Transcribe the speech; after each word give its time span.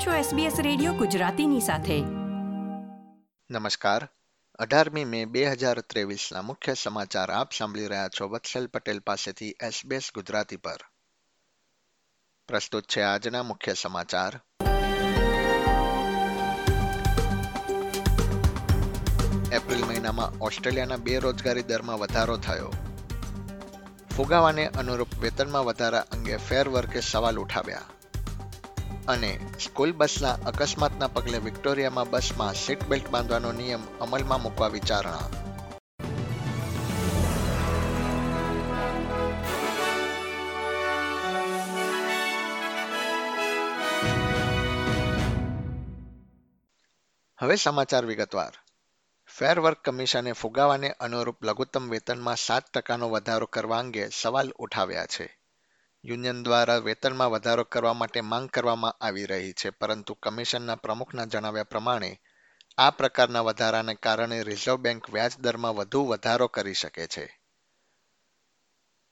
આપ 0.00 0.06
છો 0.06 0.36
SBS 0.36 0.62
radio 0.62 0.92
ગુજરાતીની 0.92 1.60
સાથે. 1.60 2.00
નમસ્કાર. 3.50 4.08
અઢારમી 4.58 5.04
મે 5.04 5.24
બે 5.24 5.44
હજાર 5.44 5.80
ત્રેવીસના 5.80 6.42
મુખ્ય 6.42 6.74
સમાચાર 6.74 7.30
આપ 7.30 7.52
સાંભળી 7.52 7.86
રહ્યા 7.86 8.08
છો 8.08 8.28
વત્સલ 8.28 8.66
પટેલ 8.66 8.98
પાસેથી 8.98 9.50
SBS 9.50 10.02
ગુજરાતી 10.14 10.56
પર. 10.56 10.76
પ્રસ્તુત 12.48 12.84
છે 12.84 13.00
આજના 13.00 13.42
મુખ્ય 13.42 13.74
સમાચાર. 13.74 14.40
એપ્રિલ 19.52 19.84
મહિનામાં 19.84 20.38
ઓસ્ટ્રેલિયાના 20.38 20.96
બેરોજગારી 20.96 21.62
દરમાં 21.62 21.98
વધારો 21.98 22.36
થયો. 22.36 22.72
ફુગાવાને 24.16 24.66
અનુરૂપ 24.66 25.08
વેતનમાં 25.20 25.64
વધારા 25.64 26.00
અંગે 26.00 26.36
ફેર 26.36 26.68
વર્કે 26.68 27.00
સવાલ 27.00 27.38
ઉઠાવ્યા. 27.38 27.80
અને 29.10 29.40
સ્કૂલ 29.64 29.92
બસના 29.92 30.32
અકસ્માતના 30.32 31.06
પગલે 31.06 31.38
વિક્ટોરિયામાં 31.38 32.10
બસમાં 32.10 32.54
સીટ 32.54 32.84
બેલ્ટ 32.84 33.10
બાંધવાનો 33.10 33.52
નિયમ 33.52 33.98
અમલમાં 34.00 34.42
મૂકવા 34.42 34.68
વિચારણા. 34.68 35.30
હવે 47.38 47.56
સમાચાર 47.56 48.04
વિગતવાર. 48.04 48.52
ફેર 49.38 49.60
વર્ક 49.60 49.78
કમિશને 49.84 50.32
ફુગાવાને 50.32 50.90
અનુરૂપ 50.90 51.44
લઘુત્તમ 51.44 51.90
વેતનમાં 51.90 52.36
સાત 52.36 52.70
ટકાનો 52.70 53.08
વધારો 53.08 53.46
કરવા 53.46 53.78
અંગે 53.78 54.08
સવાલ 54.08 54.50
ઉઠાવ્યા 54.50 55.06
છે. 55.06 55.39
યુનિયન 56.04 56.44
દ્વારા 56.44 56.84
વેતનમાં 56.84 57.30
વધારો 57.30 57.64
કરવા 57.64 57.94
માટે 57.94 58.20
માંગ 58.20 58.48
કરવામાં 58.48 58.96
આવી 59.00 59.26
રહી 59.26 59.52
છે, 59.52 59.70
પરંતુ 59.70 60.14
કમિશનના 60.14 60.76
પ્રમુખના 60.76 61.24
જણાવ્યા 61.24 61.64
પ્રમાણે, 61.64 62.20
આ 62.78 62.90
પ્રકારના 62.90 63.40
વધારાને 63.40 63.94
કારણે 63.94 64.42
રિઝર્વ 64.42 64.76
બેંક 64.76 65.12
વ્યાજ 65.12 65.34
દરમાં 65.38 65.74
વધુ 65.74 66.06
વધારો 66.06 66.48
કરી 66.48 66.74
શકે 66.74 67.06
છે. 67.06 67.40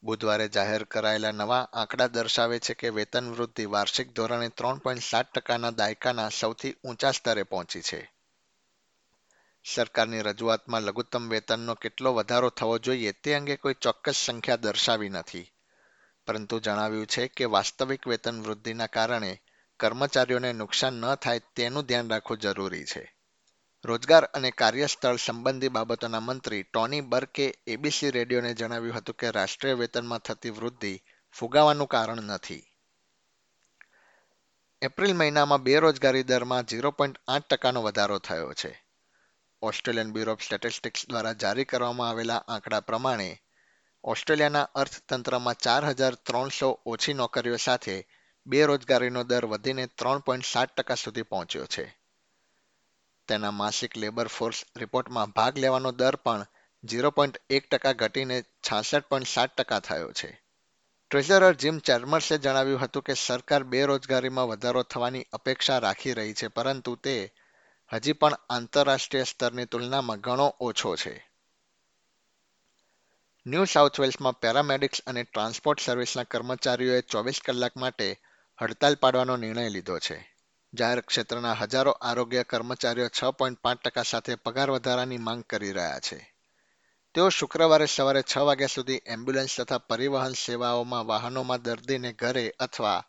બુધવારે 0.03 0.49
જાહેર 0.49 0.85
કરાયેલા 0.85 1.33
નવા 1.33 1.69
આંકડા 1.73 2.07
દર્શાવે 2.07 2.59
છે 2.59 2.75
કે 2.75 2.91
વેતન 2.91 3.31
વૃદ્ધિ 3.33 3.67
વાર્ષિક 3.67 4.13
ધોરણે 4.13 4.49
ત્રણ 4.49 4.79
પોઈન્ટ 4.79 5.03
સાત 5.03 5.33
ટકાના 5.33 5.71
દાયકાના 5.71 6.29
સૌથી 6.29 6.75
ઊંચા 6.85 7.13
સ્તરે 7.13 7.43
પહોંચી 7.43 7.83
છે. 7.83 8.13
સરકારની 9.65 10.23
રજૂઆતમાં 10.23 10.83
લઘુત્તમ 10.83 11.29
વેતનનો 11.29 11.75
કેટલો 11.75 12.13
વધારો 12.13 12.51
થવો 12.51 12.79
જોઈએ 12.79 13.13
તે 13.13 13.35
અંગે 13.35 13.57
કોઈ 13.57 13.75
ચોક્કસ 13.75 14.17
સંખ્યા 14.27 14.57
દર્શાવી 14.57 15.09
નથી. 15.09 15.58
પરંતુ 16.29 16.61
જણાવ્યું 16.61 17.07
છે 17.07 17.29
કે 17.29 17.45
વાસ્તવિક 17.45 18.09
વેતન 18.09 18.43
વૃદ્ધિના 18.43 18.87
કારણે 18.87 19.43
કર્મચારીઓને 19.81 20.53
નુકસાન 20.53 20.93
ન 20.93 21.15
થાય 21.15 21.41
તેનું 21.57 21.85
ધ્યાન 21.85 22.11
રાખવું 22.11 22.39
જરૂરી 22.39 22.85
છે. 22.85 23.17
રોજગાર 23.85 24.25
અને 24.25 24.51
કાર્યસ્થળ 24.51 25.17
સંબંધી 25.17 25.69
બાબતોના 25.69 26.21
મંત્રી 26.21 26.63
ટોની 26.63 27.01
બર્કે 27.01 27.59
એબીસી 27.67 28.11
રેડિયોને 28.11 28.55
જણાવ્યું 28.55 28.95
હતું 28.95 29.15
કે 29.15 29.31
રાષ્ટ્રીય 29.31 29.75
વેતનમાં 29.75 30.19
થતી 30.19 30.51
વૃદ્ધિ 30.51 31.03
ફુગાવાનું 31.39 31.89
કારણ 31.89 32.17
નથી. 32.17 32.65
એપ્રિલ 34.83 35.17
મહિનામાં 35.17 35.63
બેરોજગારી 35.63 36.23
દરમાં 36.23 36.63
ઝીરો 36.63 36.91
પોઈન્ટ 36.91 37.19
આઠ 37.29 37.43
ટકાનો 37.43 37.83
વધારો 37.83 38.19
થયો 38.19 38.53
છે. 38.53 38.85
ઓસ્ટ્રેલિયન 39.63 40.13
બ્યુરો 40.13 40.33
ઓફ 40.33 40.43
સ્ટેટિસ્ટિક્સ 40.43 41.09
દ્વારા 41.09 41.33
જારી 41.33 41.65
કરવામાં 41.65 42.09
આવેલા 42.09 42.45
આંકડા 42.49 42.81
પ્રમાણે 42.81 43.43
ઓસ્ટ્રેલિયાના 44.09 44.69
અર્થતંત્રમાં 44.75 45.55
ચાર 45.55 45.85
હજાર 45.85 46.15
ત્રણસો 46.15 46.81
ઓછી 46.87 47.15
નોકરીઓ 47.15 47.57
સાથે 47.57 48.07
બેરોજગારીનો 48.47 49.25
દર 49.25 49.45
વધીને 49.45 49.87
ત્રણ 49.87 50.19
પોઈન્ટ 50.19 50.45
સાત 50.45 50.77
ટકા 50.77 50.95
સુધી 50.95 51.23
પહોંચ્યો 51.23 51.67
છે. 51.67 51.99
તેના 53.29 53.51
માસિક 53.51 53.97
લેબર 53.97 54.27
ફોર્સ 54.27 54.65
રિપોર્ટમાં 54.77 55.31
ભાગ 55.31 55.59
લેવાનો 55.59 55.93
દર 55.93 56.17
પણ 56.17 56.47
ઝીરો 56.85 57.11
પોઈન્ટ 57.11 57.43
એક 57.51 57.71
ટકા 57.71 57.93
ઘટીને 57.93 58.43
છાસઠ 58.43 59.09
પોઈન્ટ 59.09 59.29
સાત 59.29 59.57
ટકા 59.57 59.81
થયો 59.81 60.13
છે. 60.13 60.43
ટ્રેઝરર 61.11 61.53
જીમ 61.53 61.79
ચેર્મર્સે 61.79 62.39
જણાવ્યું 62.39 62.81
હતું 62.81 63.03
કે 63.03 63.15
સરકાર 63.15 63.63
બેરોજગારીમાં 63.63 64.49
વધારો 64.49 64.83
થવાની 64.83 65.27
અપેક્ષા 65.33 65.79
રાખી 65.79 66.13
રહી 66.13 66.33
છે, 66.33 66.49
પરંતુ 66.49 66.95
તે 66.95 67.35
હજી 67.93 68.13
પણ 68.13 68.33
આંતરરાષ્ટ્રીય 68.51 69.25
સ્તરની 69.25 69.65
તુલનામાં 69.65 70.21
ઘણો 70.21 70.57
ઓછો 70.61 70.97
છે. 70.97 71.28
ન્યૂ 73.51 73.65
સાઉથ 73.65 74.01
વેલ્સમાં 74.01 74.41
પેરામેડિક્સ 74.41 75.03
અને 75.07 75.23
ટ્રાન્સપોર્ટ 75.23 75.81
સર્વિસના 75.81 76.23
કર્મચારીઓએ 76.23 77.01
ચોવીસ 77.01 77.41
કલાક 77.45 77.77
માટે 77.77 78.21
હડતાલ 78.63 78.95
પાડવાનો 78.95 79.37
નિર્ણય 79.37 79.69
લીધો 79.69 79.99
છે. 79.99 80.37
જાહેર 80.75 81.01
ક્ષેત્રના 81.01 81.53
હજારો 81.53 81.91
આરોગ્ય 81.91 82.43
કર્મચારીઓ 82.43 83.09
છ 83.09 83.25
પોઈન્ટ 83.25 83.59
પાંચ 83.59 83.81
ટકા 83.81 84.03
સાથે 84.03 84.35
પગાર 84.35 84.71
વધારાની 84.71 85.19
માંગ 85.19 85.45
કરી 85.45 85.73
રહ્યા 85.73 85.99
છે. 85.99 86.35
તેઓ 87.15 87.29
શુક્રવારે 87.29 87.87
સવારે 87.87 88.23
છ 88.23 88.39
વાગ્યા 88.39 88.67
સુધી 88.67 89.01
એમ્બ્યુલન્સ 89.07 89.61
તથા 89.61 89.79
પરિવહન 89.79 90.33
સેવાઓમાં 90.33 91.07
વાહનોમાં 91.07 91.63
દર્દીને 91.63 92.13
ઘરે 92.13 92.55
અથવા 92.61 93.05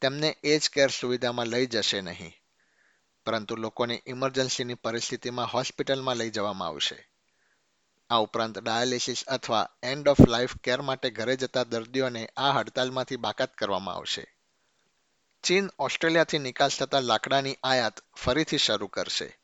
તેમને 0.00 0.36
એજ 0.42 0.70
કેર 0.70 0.88
સુવિધામાં 0.88 1.46
લઈ 1.46 1.66
જશે 1.66 2.00
નહીં. 2.00 2.32
પરંતુ 3.26 3.56
લોકોને 3.56 4.02
ઇમરજન્સીની 4.06 4.74
પરિસ્થિતિમાં 4.74 5.46
હોસ્પિટલમાં 5.46 6.16
લઈ 6.16 6.30
જવામાં 6.30 6.68
આવશે. 6.68 7.08
આ 8.10 8.18
ઉપરાંત 8.18 8.58
ડાયાલિસિસ 8.58 9.24
અથવા 9.28 9.68
એન્ડ 9.82 10.08
ઓફ 10.08 10.20
લાઈફ 10.28 10.56
કેર 10.56 10.82
માટે 10.82 11.10
ઘરે 11.10 11.36
જતા 11.36 11.64
દર્દીઓને 11.64 12.30
આ 12.36 12.52
હડતાલમાંથી 12.52 13.16
બાકાત 13.16 13.54
કરવામાં 13.54 13.94
આવશે. 13.94 14.36
ચીન 15.42 15.70
ઓસ્ટ્રેલિયાથી 15.78 16.38
નિકાસ 16.38 16.78
થતા 16.78 17.00
લાકડાની 17.00 17.58
આયાત 17.62 18.00
ફરીથી 18.16 18.58
શરૂ 18.58 18.86
કરશે. 18.86 19.38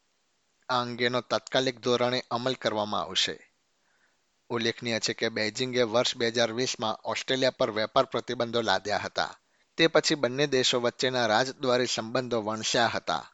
આ 0.68 0.80
અંગેનો 0.80 1.20
તાત્કાલિક 1.20 1.80
ધોરણે 1.80 2.24
અમલ 2.30 2.54
કરવામાં 2.54 3.00
આવશે. 3.00 3.52
ઉલ્લેખનીય 4.50 5.00
છે 5.00 5.12
કે 5.12 5.28
બેઇજિંગે 5.28 5.82
વર્ષ 5.82 6.16
બે 6.16 6.28
હજાર 6.28 6.52
વીસમાં 6.52 6.98
ઓસ્ટ્રેલિયા 7.04 7.50
પર 7.50 7.70
વેપાર 7.70 8.04
પ્રતિબંધો 8.04 8.62
લાદ્યા 8.62 8.98
હતા. 8.98 9.38
તે 9.76 9.86
પછી 9.86 10.14
બંને 10.14 10.46
દેશો 10.46 10.80
વચ્ચેના 10.80 11.26
રાજદ્વારી 11.26 11.86
સંબંધો 11.86 12.42
વણસ્યા 12.42 12.86
હતા. 12.86 13.30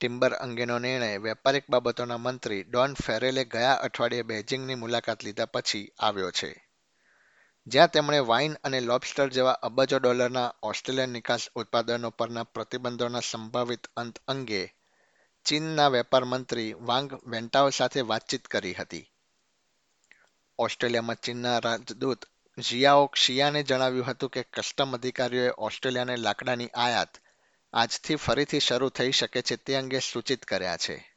ટિમ્બર 0.00 0.32
અંગેનો 0.32 0.78
નિર્ણય 0.78 1.18
વેપારિક 1.18 1.64
બાબતોના 1.70 2.18
મંત્રી 2.18 2.62
ડોન 2.62 2.94
ફેરેલે 2.94 3.44
ગયા 3.44 3.74
અઠવાડિયે 3.74 4.22
બેઇજિંગની 4.22 4.74
મુલાકાત 4.74 5.24
લીધા 5.24 5.46
પછી 5.46 5.92
આવ્યો 5.98 6.30
છે. 6.30 6.70
જ્યાં 7.66 7.90
તેમણે 7.90 8.18
વાઇન 8.18 8.54
અને 8.64 8.80
લોબસ્ટર 8.80 9.28
જેવા 9.28 9.52
અબજો 9.52 9.98
ડોલરના 9.98 10.54
ઓસ્ટ્રેલિયન 10.62 11.08
નિકાસ 11.08 11.48
ઉત્પાદનો 11.54 12.10
પરના 12.10 12.44
પ્રતિબંધોના 12.44 13.20
સંભવિત 13.20 13.86
અંત 13.96 14.18
અંગે 14.28 14.74
ચીનના 15.44 15.88
વેપાર 15.88 16.24
મંત્રી 16.24 16.72
વાંગ 16.72 17.18
વેન્ટાઓ 17.26 17.70
સાથે 17.70 18.00
વાતચીત 18.00 18.46
કરી 18.46 18.74
હતી. 18.74 19.10
ઓસ્ટ્રેલિયામાં 20.58 21.16
ચીનના 21.16 21.58
રાજદૂત 21.58 22.24
ઝિયાઓ 22.58 23.06
ક્ષિયાને 23.06 23.62
જણાવ્યું 23.62 24.06
હતું 24.06 24.30
કે 24.30 24.42
કસ્ટમ 24.42 24.94
અધિકારીઓએ 24.94 25.50
ઓસ્ટ્રેલિયાને 25.58 26.16
લાકડાની 26.16 26.68
આયાત 26.68 27.08
આજથી 27.72 28.16
ફરીથી 28.16 28.60
શરૂ 28.60 28.88
થઈ 28.88 29.10
શકે 29.10 29.42
છે 29.42 29.56
તે 29.56 29.74
અંગે 29.74 29.98
સૂચિત 29.98 30.44
કર્યા 30.44 30.76
છે. 30.76 31.16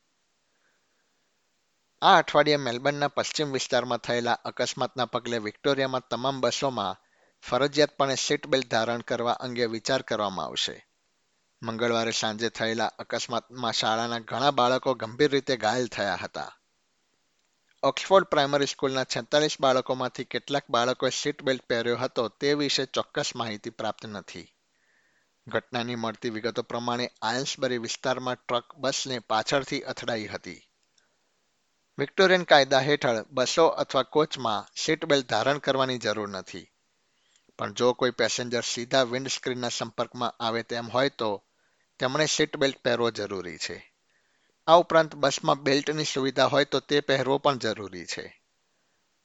આ 2.02 2.18
અઠવાડિયે 2.18 2.58
મેલબર્નના 2.58 3.08
પશ્ચિમ 3.08 3.52
વિસ્તારમાં 3.52 3.98
થયેલા 3.98 4.34
અકસ્માતના 4.34 5.06
પગલે 5.06 5.38
વિક્ટોરિયામાં 5.38 6.08
તમામ 6.10 6.42
બસોમાં 6.42 6.96
ફરજિયાતપણે 7.42 8.16
સીટ 8.16 8.48
બેલ્ટ 8.48 8.72
ધારણ 8.72 9.02
કરવા 9.02 9.32
અંગે 9.32 9.66
વિચાર 9.66 10.02
કરવામાં 10.02 10.46
આવશે. 10.46 10.88
મંગળવારે 11.62 12.12
સાંજે 12.12 12.50
થયેલા 12.50 12.86
અકસ્માતમાં 12.86 13.74
શાળાના 13.74 14.20
ઘણા 14.20 14.52
બાળકો 14.52 14.94
ગંભીર 14.94 15.32
રીતે 15.32 15.58
ઘાયલ 15.58 15.88
થયા 15.88 16.16
હતા. 16.16 16.58
ઓક્સફોર્ડ 17.84 18.26
પ્રાઇમરી 18.26 18.66
સ્કૂલના 18.66 19.04
છેતાલીસ 19.04 19.62
બાળકોમાંથી 19.62 20.24
કેટલાક 20.24 20.64
બાળકોએ 20.70 21.10
સીટ 21.10 21.42
બેલ્ટ 21.42 21.68
પહેર્યો 21.68 21.98
હતો 21.98 22.28
તે 22.28 22.54
વિશે 22.54 22.86
ચોક્કસ 22.86 23.36
માહિતી 23.36 23.70
પ્રાપ્ત 23.70 24.06
નથી. 24.06 24.53
ઘટનાની 25.48 25.96
મળતી 25.96 26.30
વિગતો 26.30 26.62
પ્રમાણે 26.62 27.12
આયન્સબરી 27.22 27.78
વિસ્તારમાં 27.78 28.36
ટ્રક 28.36 28.76
બસને 28.76 29.20
પાછળથી 29.20 29.82
અથડાઈ 29.82 30.28
હતી. 30.28 30.68
વિક્ટોરિયન 31.98 32.44
કાયદા 32.44 32.80
હેઠળ 32.80 33.26
બસો 33.32 33.68
અથવા 33.68 34.04
કોચમાં 34.04 34.68
સીટ 34.76 35.06
બેલ્ટ 35.06 35.30
ધારણ 35.30 35.58
કરવાની 35.58 35.98
જરૂર 35.98 36.30
નથી. 36.30 36.72
પણ 37.58 37.74
જો 37.74 37.94
કોઈ 37.94 38.12
પેસેન્જર 38.12 38.62
સીધા 38.62 39.04
વિન્ડસ્ક્રીનના 39.04 39.70
સંપર્કમાં 39.70 40.36
આવે 40.40 40.64
તેમ 40.64 40.88
હોય 40.88 41.10
તો 41.10 41.44
તેમણે 42.00 42.26
સીટ 42.26 42.58
બેલ્ટ 42.58 42.84
પહેરવો 42.84 43.12
જરૂરી 43.12 43.58
છે. 43.58 43.94
આ 44.68 44.76
ઉપરાંત 44.76 45.16
બસમાં 45.16 45.64
બેલ્ટની 45.64 46.04
સુવિધા 46.04 46.46
હોય 46.46 46.66
તો 46.66 46.80
તે 46.80 47.00
પહેરવો 47.00 47.38
પણ 47.38 47.58
જરૂરી 47.58 48.06
છે. 48.06 48.44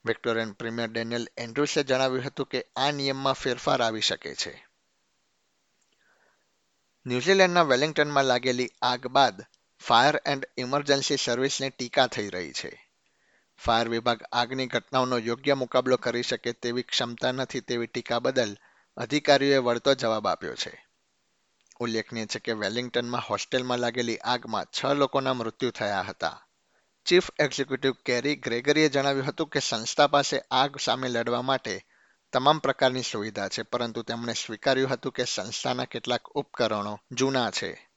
વિક્ટોરિયન 0.05 0.53
પ્રીમિયર 0.53 0.89
ડેનિયલ 0.89 1.29
એન્ડ્રુસે 1.37 1.83
જણાવ્યું 1.83 2.25
હતું 2.25 2.47
કે 2.47 2.65
આ 2.77 2.91
નિયમમાં 2.91 3.35
ફેરફાર 3.35 3.83
આવી 3.83 4.01
શકે 4.01 4.35
છે. 4.35 4.68
ન્યૂઝીલેન્ડના 7.07 7.63
વેલિંગ્ટનમાં 7.63 8.25
લાગેલી 8.25 8.71
આગ 8.83 9.07
બાદ 9.07 9.47
ફાયર 9.79 10.23
એન્ડ 10.27 10.49
ઇમરજન્સી 10.57 11.17
સર્વિસની 11.17 11.71
ટીકા 11.71 12.07
થઈ 12.07 12.29
રહી 12.29 12.53
છે. 12.53 12.91
ફાયર 13.57 13.89
વિભાગ 13.89 14.23
આગની 14.33 14.67
ઘટનાઓનો 14.67 15.19
યોગ્ય 15.19 15.55
મુકાબલો 15.55 15.97
કરી 15.97 16.23
શકે 16.23 16.53
તેવી 16.53 16.83
ક્ષમતા 16.83 17.33
નથી 17.33 17.61
તેવી 17.61 17.87
ટીકા 17.87 18.19
બદલ 18.19 18.57
અધિકારીઓએ 18.97 19.59
વળતો 19.59 19.95
જવાબ 19.95 20.27
આપ્યો 20.27 20.55
છે. 20.55 20.85
ઉલ્લેખનીય 21.81 22.27
છે 22.27 22.39
કે 22.39 22.53
વેલિંગ્ટનમાં 22.53 23.21
હોસ્ટેલમાં 23.21 23.79
લાગેલી 23.79 24.17
આગમાં 24.17 24.67
છ 24.79 24.85
લોકોના 24.85 25.35
મૃત્યુ 25.35 25.71
થયા 25.71 26.03
હતા. 26.03 26.47
ચીફ 27.07 27.31
એક્ઝિક્યુટિવ 27.39 27.93
કેરી 27.93 28.37
ગ્રેગરીએ 28.37 28.89
જણાવ્યું 28.89 29.27
હતું 29.27 29.49
કે 29.49 29.61
સંસ્થા 29.61 30.07
પાસે 30.07 30.39
આગ 30.51 30.77
સામે 30.77 31.09
લડવા 31.09 31.43
માટે 31.43 31.88
તમામ 32.33 32.59
પ્રકારની 32.59 33.03
સુવિધા 33.03 33.49
છે, 33.49 33.63
પરંતુ 33.63 34.03
તેમણે 34.03 34.33
સ્વીકાર્યું 34.33 34.91
હતું 34.91 35.13
કે 35.13 35.25
સંસ્થાના 35.25 35.85
કેટલાક 35.85 36.29
ઉપકરણો 36.29 36.99
જૂના 37.13 37.51
છે. 37.51 37.89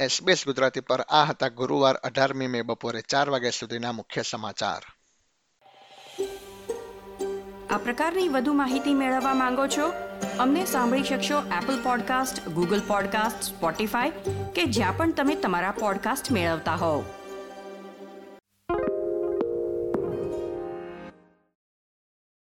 એસબીએસ 0.00 0.46
ગુજરાતી 0.46 0.80
પર 0.80 1.00
આ 1.00 1.24
હતા 1.24 1.48
ગુરુવાર 1.48 1.94
અઢારમી 1.94 2.46
મે 2.46 2.62
બપોરે 2.62 3.00
ચાર 3.00 3.30
વાગ્યા 3.30 3.50
સુધીના 3.50 3.92
મુખ્ય 3.92 4.22
સમાચાર. 4.22 4.82
આ 7.70 7.78
પ્રકારની 7.78 8.28
વધુ 8.28 8.52
માહિતી 8.52 8.94
મેળવવા 8.94 9.34
માંગો 9.34 9.66
છો? 9.66 9.92
અમને 10.38 10.64
સાંભળી 10.64 11.02
શકશો 11.02 11.42
Apple 11.62 11.82
podcast 11.82 12.48
Google 12.48 12.80
podcast 12.80 13.42
Spotify 13.42 14.10
કે 14.54 14.64
જ્યાં 14.64 14.96
પણ 14.96 15.12
તમે 15.12 15.34
તમારા 15.34 15.70
પોડકાસ્ટ 15.70 16.32
મેળવતા 16.32 16.74
હોવ. 16.74 17.04